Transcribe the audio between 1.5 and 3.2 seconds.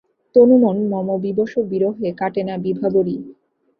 বিরহে কাটেনা বিভাবরী।